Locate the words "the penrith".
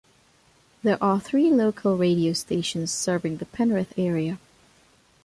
3.37-3.93